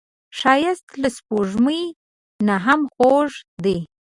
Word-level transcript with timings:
ښایست 0.37 0.87
له 1.01 1.09
سپوږمۍ 1.17 1.83
نه 2.47 2.55
هم 2.65 2.81
خوږ 2.95 3.31
دی 3.63 3.77